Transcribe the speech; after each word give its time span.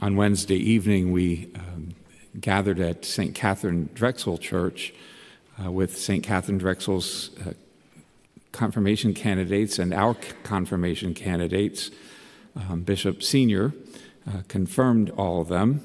on 0.00 0.16
Wednesday 0.16 0.56
evening, 0.56 1.12
we 1.12 1.50
um, 1.54 1.94
gathered 2.40 2.80
at 2.80 3.04
St. 3.04 3.34
Catherine 3.34 3.90
Drexel 3.94 4.38
Church 4.38 4.94
uh, 5.62 5.70
with 5.70 5.96
St. 5.96 6.24
Catherine 6.24 6.58
Drexel's 6.58 7.30
uh, 7.46 7.52
confirmation 8.50 9.12
candidates 9.12 9.78
and 9.78 9.92
our 9.92 10.16
confirmation 10.42 11.12
candidates. 11.12 11.90
Um, 12.56 12.80
Bishop 12.80 13.22
Senior 13.22 13.74
uh, 14.26 14.42
confirmed 14.48 15.10
all 15.10 15.42
of 15.42 15.48
them, 15.48 15.82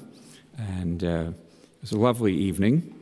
and 0.56 1.04
uh, 1.04 1.06
it 1.06 1.34
was 1.82 1.92
a 1.92 1.98
lovely 1.98 2.34
evening. 2.34 2.94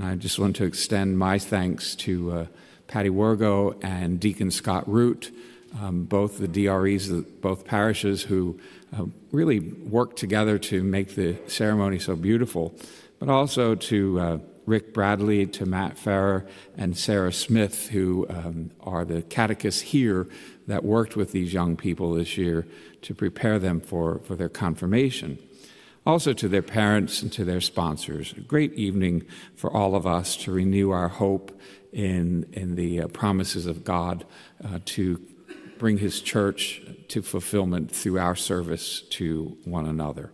I 0.00 0.14
just 0.14 0.38
want 0.38 0.56
to 0.56 0.64
extend 0.64 1.18
my 1.18 1.38
thanks 1.38 1.94
to 1.96 2.32
uh, 2.32 2.46
Patty 2.86 3.10
Wargo 3.10 3.78
and 3.84 4.18
Deacon 4.18 4.50
Scott 4.50 4.88
Root, 4.88 5.32
um, 5.80 6.04
both 6.04 6.38
the 6.38 6.48
DREs 6.48 7.10
both 7.40 7.64
parishes, 7.64 8.22
who 8.22 8.58
uh, 8.96 9.06
really 9.30 9.60
worked 9.60 10.16
together 10.16 10.58
to 10.58 10.82
make 10.82 11.14
the 11.14 11.36
ceremony 11.46 11.98
so 11.98 12.16
beautiful, 12.16 12.74
but 13.18 13.28
also 13.28 13.74
to 13.74 14.20
uh, 14.20 14.38
Rick 14.66 14.94
Bradley, 14.94 15.46
to 15.46 15.66
Matt 15.66 15.98
Farrer, 15.98 16.46
and 16.76 16.96
Sarah 16.96 17.32
Smith, 17.32 17.88
who 17.88 18.26
um, 18.28 18.70
are 18.80 19.04
the 19.04 19.22
catechists 19.22 19.80
here 19.80 20.28
that 20.66 20.84
worked 20.84 21.16
with 21.16 21.32
these 21.32 21.52
young 21.52 21.76
people 21.76 22.14
this 22.14 22.38
year 22.38 22.66
to 23.02 23.14
prepare 23.14 23.58
them 23.58 23.80
for, 23.80 24.20
for 24.20 24.36
their 24.36 24.48
confirmation. 24.48 25.38
Also 26.04 26.32
to 26.32 26.48
their 26.48 26.62
parents 26.62 27.22
and 27.22 27.32
to 27.32 27.44
their 27.44 27.60
sponsors. 27.60 28.32
A 28.36 28.40
great 28.40 28.72
evening 28.74 29.24
for 29.54 29.72
all 29.72 29.94
of 29.94 30.06
us 30.06 30.36
to 30.38 30.52
renew 30.52 30.90
our 30.90 31.08
hope 31.08 31.58
in, 31.92 32.46
in 32.52 32.74
the 32.74 33.02
uh, 33.02 33.08
promises 33.08 33.66
of 33.66 33.84
God 33.84 34.24
uh, 34.64 34.80
to 34.86 35.20
bring 35.82 35.98
His 35.98 36.20
church 36.20 36.80
to 37.08 37.22
fulfillment 37.22 37.90
through 37.90 38.16
our 38.16 38.36
service 38.36 39.02
to 39.18 39.56
one 39.64 39.84
another. 39.84 40.30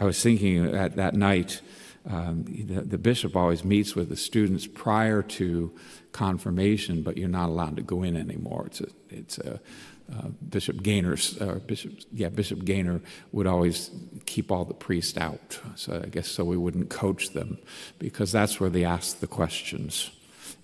I 0.00 0.04
was 0.04 0.20
thinking 0.20 0.72
that, 0.72 0.96
that 0.96 1.14
night, 1.14 1.60
um, 2.04 2.42
the, 2.44 2.80
the, 2.80 2.98
bishop 2.98 3.36
always 3.36 3.64
meets 3.64 3.94
with 3.94 4.08
the 4.08 4.16
students 4.16 4.66
prior 4.66 5.22
to 5.22 5.72
confirmation, 6.10 7.02
but 7.04 7.16
you're 7.16 7.28
not 7.28 7.50
allowed 7.50 7.76
to 7.76 7.82
go 7.82 8.02
in 8.02 8.16
anymore. 8.16 8.64
It's 8.66 8.80
a, 8.80 8.86
it's 9.10 9.38
a 9.38 9.60
uh, 10.12 10.26
Bishop 10.48 10.82
Gainer's, 10.82 11.40
uh, 11.40 11.60
Bishop, 11.64 11.92
yeah, 12.12 12.30
Bishop 12.30 12.64
Gainer 12.64 13.00
would 13.30 13.46
always 13.46 13.92
keep 14.26 14.50
all 14.50 14.64
the 14.64 14.74
priests 14.74 15.16
out. 15.16 15.60
So 15.76 16.02
I 16.04 16.08
guess 16.08 16.26
so 16.26 16.44
we 16.44 16.56
wouldn't 16.56 16.90
coach 16.90 17.30
them 17.30 17.58
because 18.00 18.32
that's 18.32 18.58
where 18.58 18.70
they 18.70 18.84
ask 18.84 19.20
the 19.20 19.28
questions. 19.28 20.10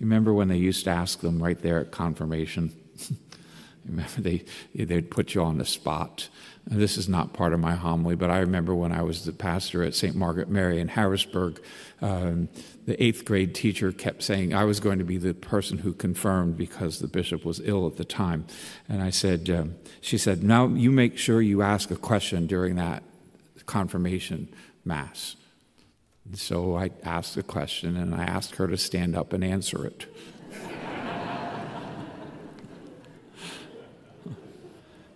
You 0.01 0.06
remember 0.06 0.34
when 0.34 0.49
they 0.49 0.56
used 0.56 0.83
to 0.87 0.91
ask 0.91 1.21
them 1.21 1.41
right 1.41 1.62
there 1.62 1.78
at 1.78 1.93
confirmation? 1.93 2.73
remember 3.84 4.20
they 4.20 4.45
they'd 4.75 5.11
put 5.11 5.34
you 5.34 5.42
on 5.42 5.59
the 5.59 5.64
spot. 5.64 6.28
This 6.67 6.97
is 6.97 7.09
not 7.11 7.34
part 7.34 7.53
of 7.53 7.61
my 7.61 7.75
homily, 7.75 8.14
but 8.14 8.31
I 8.31 8.39
remember 8.39 8.75
when 8.75 8.91
I 8.91 9.03
was 9.03 9.27
the 9.27 9.33
pastor 9.33 9.83
at 9.83 9.95
St. 9.95 10.17
Margaret 10.17 10.48
Mary 10.48 10.81
in 10.81 10.89
Harrisburg, 10.89 11.61
um, 12.00 12.48
the 12.87 13.03
eighth 13.03 13.27
grade 13.27 13.55
teacher 13.55 13.92
kept 13.92 14.22
saying 14.22 14.55
I 14.55 14.65
was 14.65 14.81
going 14.81 14.98
to 14.98 15.05
be 15.05 15.19
the 15.19 15.34
person 15.34 15.77
who 15.77 15.92
confirmed 15.92 16.56
because 16.56 17.00
the 17.00 17.06
bishop 17.06 17.45
was 17.45 17.61
ill 17.65 17.87
at 17.87 17.97
the 17.97 18.05
time. 18.05 18.47
And 18.89 19.03
I 19.03 19.11
said, 19.11 19.50
um, 19.50 19.75
she 20.00 20.17
said, 20.17 20.42
now 20.42 20.69
you 20.69 20.91
make 20.91 21.19
sure 21.19 21.42
you 21.42 21.61
ask 21.61 21.91
a 21.91 21.97
question 21.97 22.47
during 22.47 22.77
that 22.77 23.03
confirmation 23.67 24.48
mass. 24.87 25.37
So 26.33 26.77
I 26.77 26.91
asked 27.03 27.37
a 27.37 27.42
question 27.42 27.97
and 27.97 28.15
I 28.15 28.25
asked 28.25 28.56
her 28.56 28.67
to 28.69 28.78
stand 28.78 29.15
up 29.15 29.33
and 29.34 29.45
answer 29.45 29.87
it. 29.87 30.06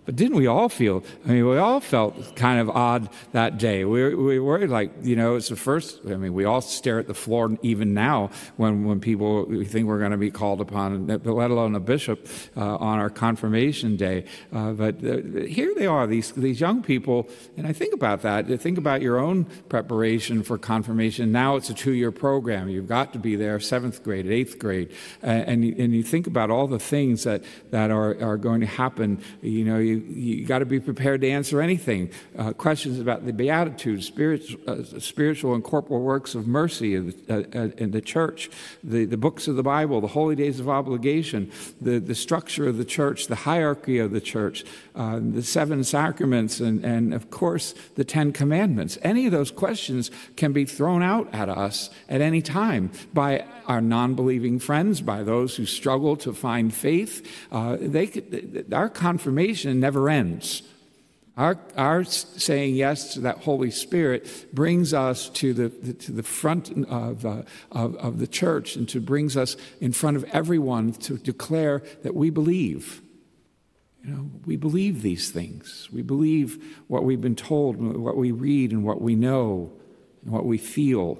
But 0.08 0.16
didn't 0.16 0.38
we 0.38 0.46
all 0.46 0.70
feel? 0.70 1.04
I 1.26 1.32
mean, 1.32 1.46
we 1.46 1.58
all 1.58 1.80
felt 1.80 2.34
kind 2.34 2.58
of 2.60 2.70
odd 2.70 3.10
that 3.32 3.58
day. 3.58 3.84
We, 3.84 4.14
we 4.14 4.38
were 4.38 4.66
like, 4.66 4.90
you 5.02 5.16
know, 5.16 5.36
it's 5.36 5.50
the 5.50 5.56
first. 5.56 6.00
I 6.06 6.16
mean, 6.16 6.32
we 6.32 6.46
all 6.46 6.62
stare 6.62 6.98
at 6.98 7.06
the 7.06 7.12
floor 7.12 7.58
even 7.60 7.92
now 7.92 8.30
when, 8.56 8.86
when 8.86 9.00
people 9.00 9.44
we 9.44 9.66
think 9.66 9.86
we're 9.86 9.98
going 9.98 10.12
to 10.12 10.16
be 10.16 10.30
called 10.30 10.62
upon, 10.62 11.08
let 11.08 11.50
alone 11.50 11.74
a 11.74 11.80
bishop, 11.80 12.26
uh, 12.56 12.76
on 12.76 12.98
our 12.98 13.10
confirmation 13.10 13.96
day. 13.96 14.24
Uh, 14.50 14.72
but 14.72 15.04
uh, 15.04 15.44
here 15.44 15.74
they 15.76 15.86
are, 15.86 16.06
these, 16.06 16.32
these 16.32 16.58
young 16.58 16.82
people. 16.82 17.28
And 17.58 17.66
I 17.66 17.74
think 17.74 17.92
about 17.92 18.22
that. 18.22 18.46
Think 18.62 18.78
about 18.78 19.02
your 19.02 19.18
own 19.18 19.44
preparation 19.68 20.42
for 20.42 20.56
confirmation. 20.56 21.32
Now 21.32 21.56
it's 21.56 21.68
a 21.68 21.74
two 21.74 21.92
year 21.92 22.12
program. 22.12 22.70
You've 22.70 22.88
got 22.88 23.12
to 23.12 23.18
be 23.18 23.36
there, 23.36 23.60
seventh 23.60 24.02
grade, 24.02 24.26
eighth 24.26 24.58
grade. 24.58 24.90
and, 25.20 25.62
and 25.62 25.94
you 25.94 26.02
think 26.02 26.26
about 26.26 26.50
all 26.50 26.66
the 26.66 26.78
things 26.78 27.24
that, 27.24 27.44
that 27.72 27.90
are, 27.90 28.18
are 28.24 28.38
going 28.38 28.62
to 28.62 28.66
happen. 28.66 29.22
You 29.42 29.66
know, 29.66 29.76
you 29.76 29.97
you, 30.08 30.44
got 30.44 30.60
to 30.60 30.66
be 30.66 30.80
prepared 30.80 31.20
to 31.22 31.30
answer 31.30 31.60
anything. 31.60 32.10
Uh, 32.36 32.52
questions 32.52 32.98
about 33.00 33.26
the 33.26 33.32
Beatitudes, 33.32 34.06
spiritual, 34.06 34.60
uh, 34.66 34.82
spiritual 34.98 35.54
and 35.54 35.62
corporal 35.64 36.00
works 36.00 36.34
of 36.34 36.46
mercy 36.46 36.94
in 36.94 37.14
the, 37.26 37.34
uh, 37.34 37.58
uh, 37.58 37.70
in 37.76 37.90
the 37.90 38.00
church, 38.00 38.50
the, 38.82 39.04
the 39.04 39.16
books 39.16 39.48
of 39.48 39.56
the 39.56 39.62
Bible, 39.62 40.00
the 40.00 40.08
holy 40.08 40.34
days 40.34 40.60
of 40.60 40.68
obligation, 40.68 41.50
the, 41.80 41.98
the 41.98 42.14
structure 42.14 42.68
of 42.68 42.76
the 42.76 42.84
church, 42.84 43.26
the 43.26 43.34
hierarchy 43.34 43.98
of 43.98 44.10
the 44.10 44.20
church, 44.20 44.64
uh, 44.94 45.20
the 45.22 45.42
seven 45.42 45.84
sacraments, 45.84 46.60
and, 46.60 46.84
and 46.84 47.14
of 47.14 47.30
course 47.30 47.74
the 47.96 48.04
Ten 48.04 48.32
Commandments. 48.32 48.98
Any 49.02 49.26
of 49.26 49.32
those 49.32 49.50
questions 49.50 50.10
can 50.36 50.52
be 50.52 50.64
thrown 50.64 51.02
out 51.02 51.32
at 51.32 51.48
us 51.48 51.90
at 52.08 52.20
any 52.20 52.42
time 52.42 52.90
by 53.12 53.44
our 53.68 53.80
non 53.80 54.14
believing 54.14 54.58
friends, 54.58 55.00
by 55.00 55.22
those 55.22 55.56
who 55.56 55.66
struggle 55.66 56.16
to 56.16 56.32
find 56.32 56.72
faith. 56.74 57.24
Uh, 57.52 57.76
they 57.78 58.06
could, 58.06 58.66
our 58.72 58.88
confirmation 58.88 59.80
never 59.88 60.10
ends. 60.10 60.62
Our, 61.38 61.56
our 61.76 62.04
saying 62.04 62.74
yes 62.74 63.14
to 63.14 63.20
that 63.20 63.38
Holy 63.38 63.70
Spirit 63.70 64.28
brings 64.52 64.92
us 64.92 65.30
to 65.30 65.54
the, 65.54 65.94
to 65.94 66.12
the 66.12 66.22
front 66.22 66.86
of, 66.88 67.24
uh, 67.24 67.42
of, 67.72 67.96
of 67.96 68.18
the 68.18 68.26
church 68.26 68.76
and 68.76 68.86
to 68.90 69.00
brings 69.00 69.34
us 69.34 69.56
in 69.80 69.92
front 69.92 70.18
of 70.18 70.24
everyone 70.24 70.92
to 70.92 71.16
declare 71.16 71.82
that 72.02 72.14
we 72.14 72.28
believe. 72.28 73.00
You 74.04 74.10
know, 74.10 74.30
we 74.44 74.56
believe 74.56 75.00
these 75.00 75.30
things. 75.30 75.88
We 75.90 76.02
believe 76.02 76.82
what 76.88 77.04
we've 77.04 77.20
been 77.20 77.36
told, 77.36 77.76
what 77.76 78.16
we 78.16 78.30
read, 78.30 78.72
and 78.72 78.84
what 78.84 79.00
we 79.00 79.14
know, 79.14 79.72
and 80.22 80.32
what 80.32 80.44
we 80.44 80.58
feel. 80.58 81.18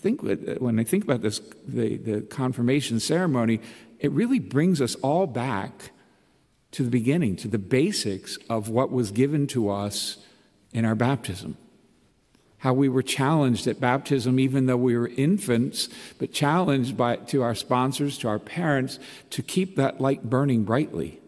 Think 0.00 0.24
uh, 0.24 0.54
when 0.58 0.80
I 0.80 0.84
think 0.84 1.04
about 1.04 1.20
this, 1.20 1.40
the, 1.66 1.98
the 1.98 2.20
confirmation 2.22 3.00
ceremony, 3.00 3.60
it 3.98 4.10
really 4.12 4.38
brings 4.38 4.80
us 4.80 4.94
all 4.96 5.26
back 5.26 5.90
to 6.72 6.82
the 6.82 6.90
beginning, 6.90 7.36
to 7.36 7.48
the 7.48 7.58
basics 7.58 8.38
of 8.48 8.70
what 8.70 8.90
was 8.90 9.10
given 9.10 9.46
to 9.48 9.68
us 9.68 10.16
in 10.72 10.84
our 10.84 10.94
baptism. 10.94 11.58
How 12.58 12.72
we 12.72 12.88
were 12.88 13.02
challenged 13.02 13.66
at 13.66 13.80
baptism, 13.80 14.38
even 14.40 14.66
though 14.66 14.76
we 14.76 14.96
were 14.96 15.08
infants, 15.08 15.88
but 16.18 16.32
challenged 16.32 16.96
by, 16.96 17.16
to 17.16 17.42
our 17.42 17.54
sponsors, 17.54 18.16
to 18.18 18.28
our 18.28 18.38
parents, 18.38 18.98
to 19.30 19.42
keep 19.42 19.76
that 19.76 20.00
light 20.00 20.30
burning 20.30 20.64
brightly, 20.64 21.20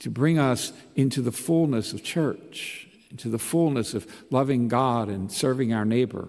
to 0.00 0.10
bring 0.10 0.38
us 0.38 0.72
into 0.94 1.20
the 1.20 1.32
fullness 1.32 1.92
of 1.92 2.04
church, 2.04 2.88
into 3.10 3.28
the 3.28 3.38
fullness 3.38 3.94
of 3.94 4.06
loving 4.30 4.68
God 4.68 5.08
and 5.08 5.32
serving 5.32 5.72
our 5.72 5.84
neighbor. 5.84 6.28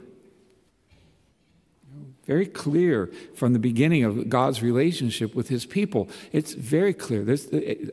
Very 2.26 2.46
clear 2.46 3.12
from 3.36 3.52
the 3.54 3.60
beginning 3.60 4.04
of 4.04 4.30
God's 4.30 4.62
relationship 4.62 5.36
with 5.36 5.50
his 5.50 5.66
people. 5.66 6.10
It's 6.32 6.54
very 6.54 6.94
clear. 6.94 7.26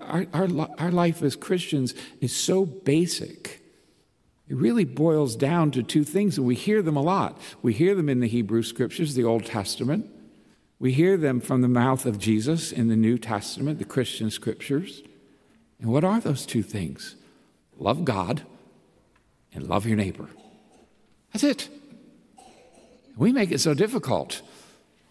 our, 0.01 0.27
our, 0.33 0.49
our 0.79 0.93
life 0.93 1.23
as 1.23 1.35
Christians 1.35 1.95
is 2.21 2.35
so 2.35 2.65
basic. 2.65 3.61
It 4.49 4.57
really 4.57 4.85
boils 4.85 5.35
down 5.35 5.73
to 5.73 5.83
two 5.83 6.05
things, 6.05 6.39
and 6.39 6.47
we 6.47 6.55
hear 6.55 6.81
them 6.81 6.97
a 6.97 7.03
lot. 7.03 7.41
We 7.63 7.73
hear 7.73 7.95
them 7.95 8.09
in 8.09 8.21
the 8.21 8.29
Hebrew 8.29 8.63
scriptures, 8.63 9.15
the 9.15 9.25
Old 9.25 9.47
Testament. 9.47 10.09
We 10.79 10.93
hear 10.93 11.17
them 11.17 11.41
from 11.41 11.63
the 11.63 11.69
mouth 11.69 12.07
of 12.07 12.19
Jesus 12.19 12.73
in 12.73 12.89
the 12.89 12.97
New 12.97 13.19
Testament, 13.19 13.79
the 13.79 13.85
Christian 13.85 14.31
scriptures. 14.31 15.03
And 15.81 15.91
what 15.91 16.05
are 16.05 16.21
those 16.21 16.47
two 16.47 16.63
things? 16.63 17.17
Love 17.79 18.05
God 18.05 18.43
and 19.53 19.69
love 19.69 19.87
your 19.87 19.97
neighbor. 19.97 20.29
That's 21.33 21.45
it. 21.45 21.69
We 23.21 23.35
make 23.35 23.53
it 23.53 23.61
so 23.61 23.75
difficult. 23.75 24.41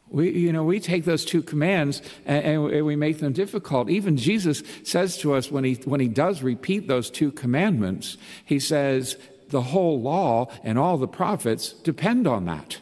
We, 0.10 0.32
you 0.32 0.52
know, 0.52 0.64
we 0.64 0.80
take 0.80 1.06
those 1.06 1.24
two 1.24 1.44
commands 1.44 2.02
and, 2.26 2.44
and, 2.44 2.84
we 2.84 2.96
make 2.96 3.20
them 3.20 3.34
difficult. 3.34 3.88
Even 3.88 4.18
Jesus 4.18 4.64
says 4.84 5.16
to 5.20 5.36
us 5.36 5.52
when 5.52 5.64
he, 5.64 5.76
when 5.76 6.00
he 6.00 6.08
does 6.08 6.42
repeat 6.42 6.88
those 6.88 7.12
two 7.12 7.32
commandments, 7.32 8.18
he 8.44 8.60
says, 8.60 9.16
the 9.50 9.62
whole 9.62 10.02
law 10.02 10.48
and 10.64 10.80
all 10.80 10.98
the 10.98 11.08
prophets 11.08 11.72
depend 11.72 12.26
on 12.26 12.46
that. 12.46 12.80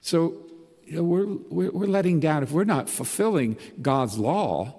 So 0.00 0.38
you 0.86 0.96
know, 0.96 1.02
we're, 1.02 1.70
we're, 1.70 1.86
letting 1.86 2.18
down. 2.18 2.44
If 2.44 2.52
we're 2.52 2.64
not 2.64 2.88
fulfilling 2.88 3.58
God's 3.82 4.16
law, 4.16 4.74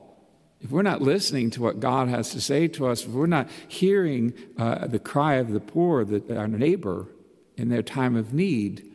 if 0.60 0.72
we're 0.72 0.82
not 0.82 1.04
listening 1.04 1.52
to 1.52 1.62
what 1.62 1.80
God 1.80 2.08
has 2.08 2.32
to 2.32 2.42
say 2.42 2.68
to 2.70 2.88
us, 2.88 3.04
if 3.04 3.10
we're 3.10 3.28
not 3.28 3.48
hearing 3.68 4.34
uh, 4.58 4.88
the 4.88 4.98
cry 4.98 5.36
of 5.36 5.52
the 5.52 5.60
poor, 5.60 6.04
the, 6.04 6.36
our 6.36 6.48
neighbor, 6.48 7.08
in 7.58 7.70
their 7.70 7.82
time 7.82 8.16
of 8.16 8.34
need, 8.34 8.87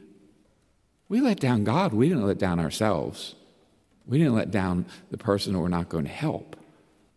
we 1.13 1.21
let 1.21 1.41
down 1.41 1.63
God. 1.63 1.93
We 1.93 2.09
didn't 2.09 2.27
let 2.27 2.39
down 2.39 2.59
ourselves. 2.59 3.35
We 4.07 4.17
didn't 4.17 4.35
let 4.35 4.51
down 4.51 4.87
the 5.11 5.19
person 5.19 5.61
we're 5.61 5.69
not 5.69 5.91
going 5.91 6.05
to 6.07 6.11
help. 6.11 6.57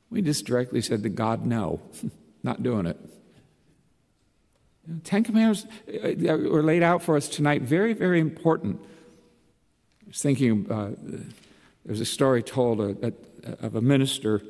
We 0.09 0.21
just 0.21 0.45
directly 0.45 0.81
said 0.81 1.01
to 1.03 1.09
God, 1.09 1.45
no, 1.45 1.79
not 2.43 2.61
doing 2.61 2.87
it. 2.87 2.99
Ten 5.05 5.23
Commandments 5.23 5.65
uh, 5.87 6.35
were 6.51 6.61
laid 6.61 6.83
out 6.83 7.03
for 7.03 7.15
us 7.15 7.29
tonight, 7.29 7.61
very, 7.61 7.93
very 7.93 8.19
important. 8.19 8.81
I 10.03 10.07
was 10.07 10.21
thinking, 10.21 10.69
uh, 10.69 10.91
there's 11.85 12.01
a 12.01 12.05
story 12.05 12.43
told 12.43 12.81
of, 12.81 13.13
of 13.61 13.75
a 13.75 13.81
minister, 13.81 14.41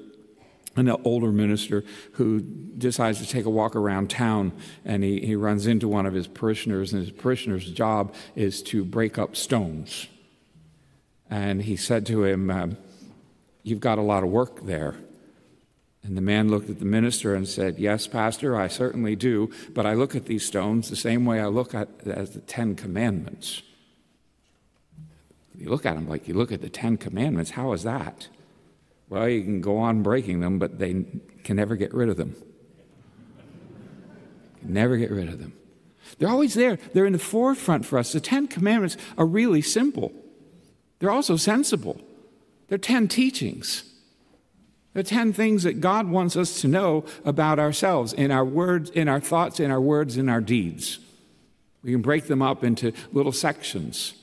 an 0.76 0.90
older 1.04 1.32
minister, 1.32 1.84
who 2.14 2.42
decides 2.42 3.20
to 3.20 3.28
take 3.28 3.46
a 3.46 3.50
walk 3.50 3.76
around 3.76 4.10
town 4.10 4.52
and 4.84 5.04
he, 5.04 5.20
he 5.22 5.36
runs 5.36 5.68
into 5.68 5.88
one 5.88 6.06
of 6.06 6.14
his 6.14 6.28
parishioners, 6.28 6.94
and 6.94 7.02
his 7.02 7.12
parishioner's 7.12 7.70
job 7.72 8.14
is 8.36 8.62
to 8.64 8.84
break 8.84 9.18
up 9.18 9.36
stones. 9.36 10.08
And 11.30 11.62
he 11.64 11.76
said 11.76 12.06
to 12.08 12.24
him, 12.24 12.50
um, 12.50 12.78
You've 13.64 13.80
got 13.80 13.98
a 13.98 14.04
lot 14.04 14.24
of 14.24 14.30
work 14.30 14.66
there. 14.66 14.96
And 16.04 16.16
the 16.16 16.22
man 16.22 16.50
looked 16.50 16.70
at 16.70 16.78
the 16.78 16.86
minister 16.86 17.34
and 17.34 17.48
said, 17.48 17.80
Yes, 17.80 18.06
Pastor, 18.06 18.56
I 18.56 18.68
certainly 18.68 19.16
do, 19.16 19.50
but 19.74 19.88
I 19.88 19.96
look 19.96 20.16
at 20.16 20.26
these 20.28 20.46
stones 20.46 20.88
the 20.88 20.96
same 20.96 21.26
way 21.26 21.40
I 21.40 21.48
look 21.48 21.74
at 21.74 21.90
as 22.06 22.32
the 22.32 22.42
Ten 22.42 22.76
Commandments. 22.76 23.64
You 25.58 25.70
look 25.70 25.86
at 25.86 25.96
them 25.96 26.08
like 26.08 26.28
you 26.28 26.36
look 26.36 26.52
at 26.52 26.62
the 26.62 26.70
Ten 26.70 26.98
Commandments. 26.98 27.52
How 27.52 27.74
is 27.74 27.82
that? 27.84 28.28
Well, 29.10 29.30
you 29.30 29.44
can 29.44 29.62
go 29.62 29.78
on 29.78 30.04
breaking 30.04 30.40
them, 30.40 30.60
but 30.60 30.80
they 30.80 31.06
can 31.44 31.56
never 31.56 31.76
get 31.76 31.94
rid 31.94 32.10
of 32.10 32.18
them. 32.18 32.36
Never 34.62 34.98
get 34.98 35.12
rid 35.12 35.30
of 35.30 35.40
them. 35.40 35.54
They're 36.18 36.30
always 36.30 36.54
there. 36.54 36.78
They're 36.94 37.06
in 37.06 37.14
the 37.14 37.20
forefront 37.20 37.86
for 37.86 38.00
us. 38.00 38.14
The 38.14 38.20
Ten 38.20 38.48
Commandments 38.48 38.98
are 39.18 39.26
really 39.26 39.62
simple. 39.62 40.12
They're 41.00 41.12
also 41.12 41.36
sensible. 41.36 42.02
They're 42.68 42.78
ten 42.78 43.08
teachings. 43.08 43.92
They're 44.96 45.04
10 45.04 45.34
things 45.34 45.64
that 45.64 45.82
God 45.82 46.08
wants 46.08 46.38
us 46.38 46.62
to 46.62 46.70
know 46.70 47.04
about 47.26 47.60
ourselves 47.60 48.14
in 48.14 48.32
our 48.32 48.46
words, 48.46 48.90
in 48.90 49.10
our 49.10 49.20
thoughts, 49.20 49.60
in 49.60 49.70
our 49.70 49.82
words, 49.82 50.16
in 50.16 50.30
our 50.30 50.40
deeds. 50.40 51.00
We 51.84 51.92
can 51.92 52.02
break 52.02 52.28
them 52.28 52.42
up 52.42 52.64
into 52.64 52.94
little 53.12 53.34
sections. 53.34 54.14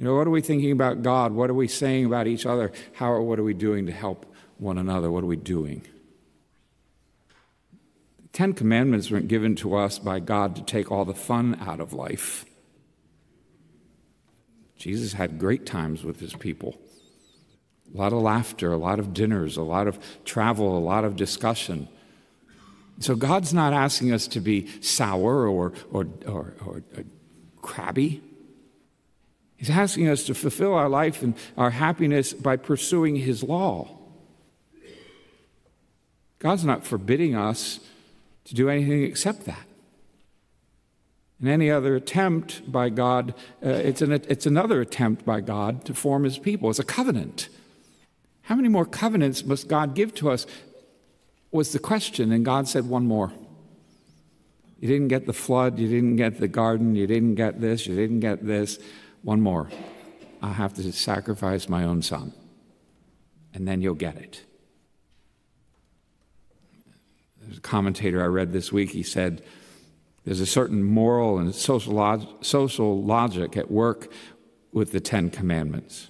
You 0.00 0.06
know, 0.06 0.14
what 0.14 0.26
are 0.26 0.30
we 0.30 0.40
thinking 0.40 0.72
about 0.72 1.02
God? 1.02 1.32
What 1.32 1.50
are 1.50 1.54
we 1.54 1.68
saying 1.68 2.06
about 2.06 2.26
each 2.26 2.46
other? 2.46 2.72
How 2.94 3.12
or 3.12 3.20
what 3.20 3.38
are 3.38 3.44
we 3.44 3.52
doing 3.52 3.84
to 3.84 3.92
help 3.92 4.24
one 4.56 4.78
another? 4.78 5.10
What 5.10 5.24
are 5.24 5.26
we 5.26 5.36
doing? 5.36 5.82
The 8.22 8.28
Ten 8.32 8.54
Commandments 8.54 9.10
weren't 9.10 9.28
given 9.28 9.54
to 9.56 9.76
us 9.76 9.98
by 9.98 10.18
God 10.18 10.56
to 10.56 10.62
take 10.62 10.90
all 10.90 11.04
the 11.04 11.12
fun 11.12 11.58
out 11.60 11.80
of 11.80 11.92
life. 11.92 12.46
Jesus 14.78 15.12
had 15.12 15.38
great 15.38 15.66
times 15.66 16.02
with 16.02 16.18
his 16.18 16.32
people 16.32 16.80
a 17.92 17.98
lot 17.98 18.12
of 18.12 18.22
laughter, 18.22 18.72
a 18.72 18.78
lot 18.78 19.00
of 19.00 19.12
dinners, 19.12 19.56
a 19.56 19.62
lot 19.62 19.88
of 19.88 19.98
travel, 20.24 20.78
a 20.78 20.80
lot 20.80 21.04
of 21.04 21.16
discussion. 21.16 21.88
So 23.00 23.16
God's 23.16 23.52
not 23.52 23.72
asking 23.72 24.12
us 24.12 24.28
to 24.28 24.40
be 24.40 24.68
sour 24.80 25.48
or, 25.48 25.72
or, 25.90 26.06
or, 26.24 26.54
or, 26.64 26.82
uh, 26.96 27.02
crabby. 27.60 28.22
He's 29.60 29.68
asking 29.68 30.08
us 30.08 30.24
to 30.24 30.34
fulfill 30.34 30.72
our 30.72 30.88
life 30.88 31.22
and 31.22 31.34
our 31.58 31.68
happiness 31.68 32.32
by 32.32 32.56
pursuing 32.56 33.16
His 33.16 33.42
law. 33.42 33.90
God's 36.38 36.64
not 36.64 36.86
forbidding 36.86 37.36
us 37.36 37.78
to 38.46 38.54
do 38.54 38.70
anything 38.70 39.02
except 39.02 39.44
that. 39.44 39.66
And 41.40 41.50
any 41.50 41.70
other 41.70 41.94
attempt 41.94 42.72
by 42.72 42.88
God, 42.88 43.34
uh, 43.62 43.68
it's, 43.68 44.00
an, 44.00 44.12
it's 44.12 44.46
another 44.46 44.80
attempt 44.80 45.26
by 45.26 45.42
God 45.42 45.84
to 45.84 45.92
form 45.92 46.24
His 46.24 46.38
people. 46.38 46.70
It's 46.70 46.78
a 46.78 46.82
covenant. 46.82 47.50
How 48.44 48.54
many 48.54 48.70
more 48.70 48.86
covenants 48.86 49.44
must 49.44 49.68
God 49.68 49.94
give 49.94 50.14
to 50.14 50.30
us? 50.30 50.46
Was 51.50 51.74
the 51.74 51.78
question, 51.78 52.32
and 52.32 52.46
God 52.46 52.66
said 52.66 52.88
one 52.88 53.06
more. 53.06 53.30
You 54.78 54.88
didn't 54.88 55.08
get 55.08 55.26
the 55.26 55.34
flood, 55.34 55.78
you 55.78 55.86
didn't 55.86 56.16
get 56.16 56.40
the 56.40 56.48
garden, 56.48 56.94
you 56.94 57.06
didn't 57.06 57.34
get 57.34 57.60
this, 57.60 57.86
you 57.86 57.94
didn't 57.94 58.20
get 58.20 58.46
this. 58.46 58.78
One 59.22 59.40
more. 59.40 59.70
I 60.42 60.52
have 60.52 60.74
to 60.74 60.92
sacrifice 60.92 61.68
my 61.68 61.84
own 61.84 62.02
son, 62.02 62.32
and 63.52 63.68
then 63.68 63.82
you'll 63.82 63.94
get 63.94 64.16
it. 64.16 64.44
There's 67.42 67.58
a 67.58 67.60
commentator 67.60 68.22
I 68.22 68.26
read 68.26 68.52
this 68.52 68.72
week, 68.72 68.90
he 68.90 69.02
said, 69.02 69.42
There's 70.24 70.40
a 70.40 70.46
certain 70.46 70.82
moral 70.82 71.38
and 71.38 71.54
social, 71.54 71.94
log- 71.94 72.44
social 72.44 73.02
logic 73.02 73.56
at 73.56 73.70
work 73.70 74.10
with 74.72 74.92
the 74.92 75.00
Ten 75.00 75.30
Commandments. 75.30 76.08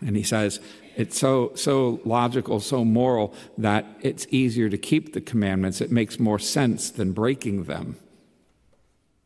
And 0.00 0.16
he 0.16 0.22
says, 0.22 0.60
it's 0.96 1.18
so, 1.18 1.52
so 1.54 2.00
logical, 2.04 2.60
so 2.60 2.84
moral 2.84 3.34
that 3.58 3.86
it's 4.00 4.26
easier 4.30 4.68
to 4.68 4.78
keep 4.78 5.12
the 5.12 5.20
commandments. 5.20 5.80
It 5.80 5.90
makes 5.90 6.20
more 6.20 6.38
sense 6.38 6.90
than 6.90 7.12
breaking 7.12 7.64
them. 7.64 7.96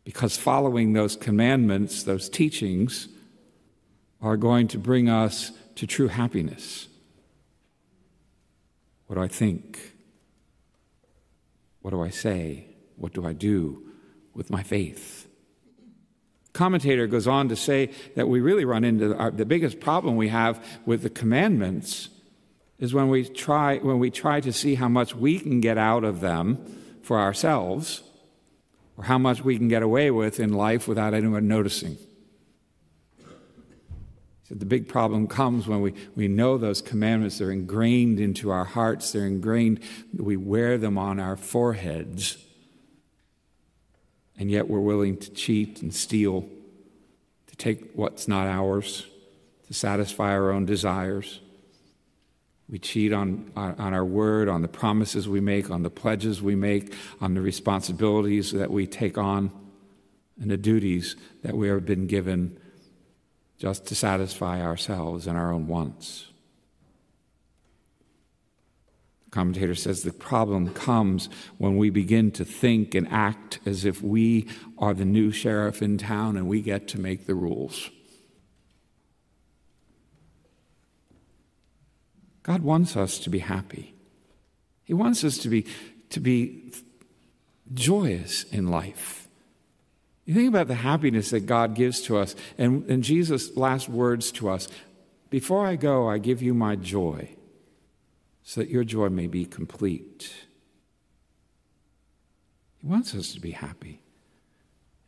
Because 0.08 0.38
following 0.38 0.94
those 0.94 1.16
commandments, 1.16 2.02
those 2.02 2.30
teachings, 2.30 3.08
are 4.22 4.38
going 4.38 4.66
to 4.68 4.78
bring 4.78 5.10
us 5.10 5.52
to 5.74 5.86
true 5.86 6.08
happiness. 6.08 6.88
What 9.06 9.16
do 9.16 9.22
I 9.22 9.28
think? 9.28 9.92
What 11.82 11.90
do 11.90 12.00
I 12.00 12.08
say? 12.08 12.68
What 12.96 13.12
do 13.12 13.26
I 13.26 13.34
do 13.34 13.82
with 14.32 14.48
my 14.48 14.62
faith? 14.62 15.26
commentator 16.54 17.06
goes 17.06 17.26
on 17.28 17.50
to 17.50 17.54
say 17.54 17.90
that 18.16 18.28
we 18.28 18.40
really 18.40 18.64
run 18.64 18.84
into 18.84 19.14
our, 19.14 19.30
the 19.30 19.44
biggest 19.44 19.78
problem 19.78 20.16
we 20.16 20.28
have 20.28 20.64
with 20.86 21.02
the 21.02 21.10
commandments 21.10 22.08
is 22.78 22.94
when 22.94 23.10
we 23.10 23.24
try 23.28 23.76
when 23.76 23.98
we 23.98 24.10
try 24.10 24.40
to 24.40 24.52
see 24.52 24.74
how 24.74 24.88
much 24.88 25.14
we 25.14 25.38
can 25.38 25.60
get 25.60 25.76
out 25.76 26.02
of 26.02 26.20
them 26.20 26.56
for 27.02 27.20
ourselves 27.20 28.02
or 28.98 29.04
how 29.04 29.16
much 29.16 29.42
we 29.42 29.56
can 29.56 29.68
get 29.68 29.82
away 29.82 30.10
with 30.10 30.40
in 30.40 30.52
life 30.52 30.86
without 30.86 31.14
anyone 31.14 31.48
noticing. 31.48 31.96
So 34.48 34.54
the 34.54 34.66
big 34.66 34.88
problem 34.88 35.26
comes 35.28 35.68
when 35.68 35.80
we, 35.80 35.94
we 36.16 36.26
know 36.26 36.58
those 36.58 36.82
commandments, 36.82 37.38
they're 37.38 37.50
ingrained 37.50 38.18
into 38.18 38.50
our 38.50 38.64
hearts, 38.64 39.12
they're 39.12 39.26
ingrained, 39.26 39.80
we 40.14 40.36
wear 40.36 40.76
them 40.76 40.98
on 40.98 41.20
our 41.20 41.36
foreheads 41.36 42.38
and 44.38 44.50
yet 44.50 44.68
we're 44.68 44.80
willing 44.80 45.16
to 45.16 45.30
cheat 45.32 45.82
and 45.82 45.92
steal, 45.92 46.48
to 47.48 47.56
take 47.56 47.92
what's 47.94 48.28
not 48.28 48.46
ours, 48.46 49.06
to 49.66 49.74
satisfy 49.74 50.30
our 50.30 50.52
own 50.52 50.64
desires. 50.64 51.40
We 52.68 52.78
cheat 52.78 53.12
on, 53.12 53.50
on 53.56 53.94
our 53.94 54.04
word, 54.04 54.48
on 54.48 54.62
the 54.62 54.68
promises 54.68 55.28
we 55.28 55.40
make, 55.40 55.70
on 55.70 55.82
the 55.82 55.90
pledges 55.90 56.42
we 56.42 56.54
make, 56.54 56.94
on 57.20 57.34
the 57.34 57.40
responsibilities 57.40 58.52
that 58.52 58.70
we 58.70 58.86
take 58.86 59.16
on, 59.16 59.50
and 60.40 60.50
the 60.50 60.58
duties 60.58 61.16
that 61.42 61.56
we 61.56 61.68
have 61.68 61.86
been 61.86 62.06
given 62.06 62.58
just 63.58 63.86
to 63.86 63.94
satisfy 63.94 64.62
ourselves 64.62 65.26
and 65.26 65.36
our 65.36 65.52
own 65.52 65.66
wants 65.66 66.28
The 69.28 69.32
commentator 69.32 69.74
says 69.74 70.04
the 70.04 70.12
problem 70.12 70.72
comes 70.72 71.28
when 71.58 71.76
we 71.76 71.90
begin 71.90 72.30
to 72.32 72.46
think 72.46 72.94
and 72.94 73.06
act 73.10 73.60
as 73.66 73.84
if 73.84 74.02
we 74.02 74.48
are 74.78 74.94
the 74.94 75.04
new 75.04 75.30
sheriff 75.32 75.82
in 75.82 75.98
town 75.98 76.38
and 76.38 76.48
we 76.48 76.62
get 76.62 76.88
to 76.88 77.00
make 77.00 77.26
the 77.26 77.34
rules. 77.34 77.90
God 82.48 82.62
wants 82.62 82.96
us 82.96 83.18
to 83.18 83.28
be 83.28 83.40
happy. 83.40 83.94
He 84.82 84.94
wants 84.94 85.22
us 85.22 85.36
to 85.36 85.50
be, 85.50 85.66
to 86.08 86.18
be 86.18 86.72
joyous 87.74 88.44
in 88.44 88.68
life. 88.68 89.28
You 90.24 90.32
think 90.32 90.48
about 90.48 90.66
the 90.66 90.76
happiness 90.76 91.28
that 91.28 91.40
God 91.40 91.74
gives 91.74 92.00
to 92.02 92.16
us, 92.16 92.34
and, 92.56 92.88
and 92.88 93.04
Jesus' 93.04 93.54
last 93.54 93.90
words 93.90 94.32
to 94.32 94.48
us 94.48 94.66
Before 95.28 95.66
I 95.66 95.76
go, 95.76 96.08
I 96.08 96.16
give 96.16 96.40
you 96.40 96.54
my 96.54 96.74
joy 96.74 97.36
so 98.42 98.62
that 98.62 98.70
your 98.70 98.82
joy 98.82 99.10
may 99.10 99.26
be 99.26 99.44
complete. 99.44 100.32
He 102.80 102.86
wants 102.86 103.14
us 103.14 103.34
to 103.34 103.40
be 103.40 103.50
happy. 103.50 104.00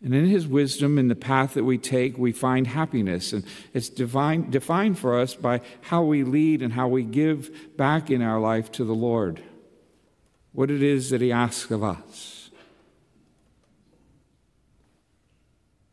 And 0.02 0.14
in 0.14 0.26
his 0.26 0.46
wisdom, 0.46 0.98
in 0.98 1.08
the 1.08 1.14
path 1.14 1.54
that 1.54 1.64
we 1.64 1.76
take, 1.76 2.16
we 2.16 2.32
find 2.32 2.66
happiness. 2.66 3.34
And 3.34 3.44
it's 3.74 3.90
divine, 3.90 4.50
defined 4.50 4.98
for 4.98 5.18
us 5.18 5.34
by 5.34 5.60
how 5.82 6.02
we 6.02 6.24
lead 6.24 6.62
and 6.62 6.72
how 6.72 6.88
we 6.88 7.02
give 7.02 7.76
back 7.76 8.10
in 8.10 8.22
our 8.22 8.40
life 8.40 8.72
to 8.72 8.84
the 8.84 8.94
Lord. 8.94 9.42
What 10.52 10.70
it 10.70 10.82
is 10.82 11.10
that 11.10 11.20
he 11.20 11.30
asks 11.30 11.70
of 11.70 11.84
us. 11.84 12.50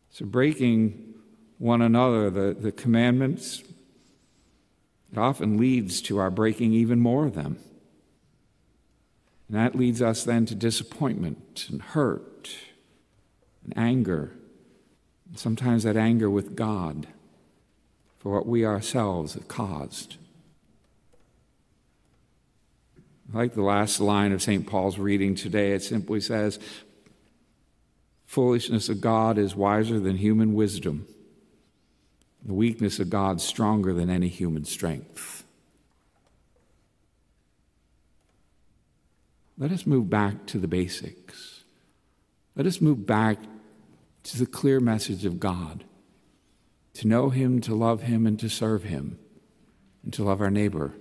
So, 0.09 0.25
breaking 0.25 1.13
one 1.57 1.81
another, 1.81 2.29
the, 2.29 2.55
the 2.59 2.71
commandments, 2.71 3.61
it 5.11 5.17
often 5.17 5.57
leads 5.57 6.01
to 6.03 6.17
our 6.17 6.31
breaking 6.31 6.73
even 6.73 6.99
more 6.99 7.25
of 7.25 7.35
them. 7.35 7.59
And 9.47 9.57
that 9.57 9.75
leads 9.75 10.01
us 10.01 10.23
then 10.23 10.45
to 10.47 10.55
disappointment 10.55 11.67
and 11.69 11.81
hurt 11.81 12.49
and 13.67 13.77
anger. 13.77 14.31
Sometimes 15.35 15.83
that 15.83 15.97
anger 15.97 16.29
with 16.29 16.55
God 16.55 17.07
for 18.19 18.33
what 18.33 18.47
we 18.47 18.65
ourselves 18.65 19.33
have 19.33 19.47
caused. 19.47 20.17
I 23.33 23.37
like 23.37 23.53
the 23.53 23.61
last 23.61 23.99
line 23.99 24.31
of 24.31 24.41
St. 24.41 24.65
Paul's 24.65 24.97
reading 24.97 25.35
today. 25.35 25.73
It 25.73 25.83
simply 25.83 26.21
says, 26.21 26.59
Foolishness 28.25 28.89
of 28.89 29.01
God 29.01 29.37
is 29.37 29.55
wiser 29.55 29.99
than 29.99 30.17
human 30.17 30.53
wisdom. 30.53 31.07
The 32.45 32.53
weakness 32.53 32.99
of 32.99 33.09
God 33.09 33.41
stronger 33.41 33.93
than 33.93 34.09
any 34.09 34.29
human 34.29 34.63
strength. 34.63 35.43
Let 39.57 39.71
us 39.71 39.85
move 39.85 40.09
back 40.09 40.45
to 40.47 40.59
the 40.59 40.67
basics. 40.67 41.63
Let 42.55 42.65
us 42.65 42.79
move 42.79 43.05
back 43.05 43.39
to 44.27 44.37
the 44.37 44.45
clear 44.45 44.79
message 44.79 45.25
of 45.25 45.39
God 45.39 45.85
to 46.93 47.07
know 47.07 47.29
Him, 47.29 47.61
to 47.61 47.75
love 47.75 48.01
Him, 48.03 48.25
and 48.25 48.39
to 48.39 48.49
serve 48.49 48.83
Him, 48.83 49.19
and 50.03 50.11
to 50.13 50.23
love 50.23 50.41
our 50.41 50.51
neighbor 50.51 50.95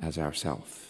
as 0.00 0.16
ourself. 0.16 0.89